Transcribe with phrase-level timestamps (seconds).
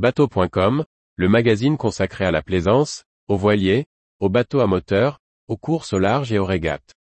[0.00, 3.84] Bateau.com, le magazine consacré à la plaisance, aux voiliers,
[4.18, 6.94] aux bateaux à moteur, aux courses au large et aux régates.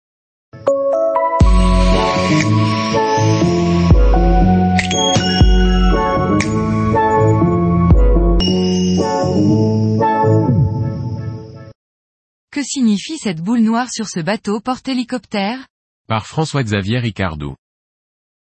[12.50, 15.68] Que signifie cette boule noire sur ce bateau porte-hélicoptère?
[16.08, 17.56] Par François-Xavier Ricardou.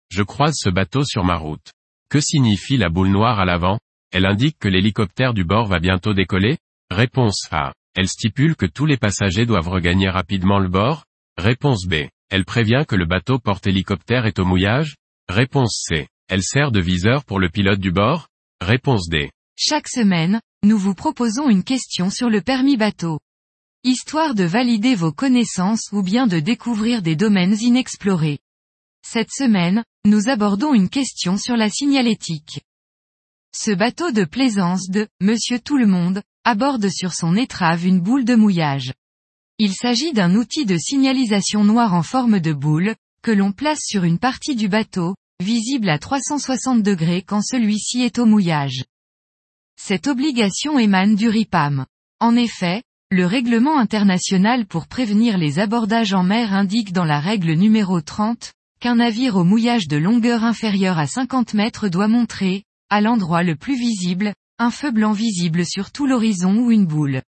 [0.07, 1.73] Je croise ce bateau sur ma route.
[2.09, 3.79] Que signifie la boule noire à l'avant?
[4.15, 6.57] Elle indique que l'hélicoptère du bord va bientôt décoller
[6.89, 7.73] Réponse A.
[7.95, 11.03] Elle stipule que tous les passagers doivent regagner rapidement le bord
[11.35, 12.07] Réponse B.
[12.29, 14.95] Elle prévient que le bateau porte-hélicoptère est au mouillage
[15.27, 16.07] Réponse C.
[16.29, 18.29] Elle sert de viseur pour le pilote du bord
[18.61, 19.31] Réponse D.
[19.57, 23.19] Chaque semaine, nous vous proposons une question sur le permis bateau.
[23.83, 28.39] Histoire de valider vos connaissances ou bien de découvrir des domaines inexplorés.
[29.05, 32.61] Cette semaine, nous abordons une question sur la signalétique.
[33.57, 38.25] Ce bateau de plaisance de Monsieur Tout le Monde aborde sur son étrave une boule
[38.25, 38.93] de mouillage.
[39.59, 44.03] Il s'agit d'un outil de signalisation noire en forme de boule, que l'on place sur
[44.03, 48.83] une partie du bateau, visible à 360 degrés quand celui-ci est au mouillage.
[49.79, 51.85] Cette obligation émane du RIPAM.
[52.19, 57.53] En effet, le règlement international pour prévenir les abordages en mer indique dans la règle
[57.53, 58.51] numéro 30,
[58.81, 63.57] qu'un navire au mouillage de longueur inférieure à 50 mètres doit montrer, à l'endroit le
[63.57, 67.21] plus visible, un feu blanc visible sur tout l'horizon ou une boule.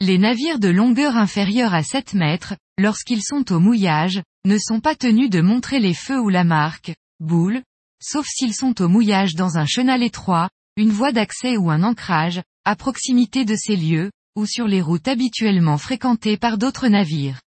[0.00, 4.94] Les navires de longueur inférieure à 7 mètres, lorsqu'ils sont au mouillage, ne sont pas
[4.94, 7.62] tenus de montrer les feux ou la marque, boule,
[8.02, 12.42] sauf s'ils sont au mouillage dans un chenal étroit, une voie d'accès ou un ancrage,
[12.66, 17.40] à proximité de ces lieux, ou sur les routes habituellement fréquentées par d'autres navires.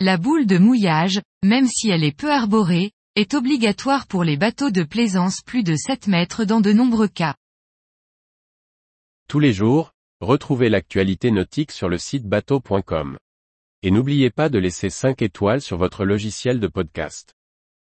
[0.00, 4.70] La boule de mouillage, même si elle est peu arborée, est obligatoire pour les bateaux
[4.70, 7.34] de plaisance plus de 7 mètres dans de nombreux cas.
[9.28, 13.18] Tous les jours, retrouvez l'actualité nautique sur le site bateau.com.
[13.82, 17.34] Et n'oubliez pas de laisser 5 étoiles sur votre logiciel de podcast.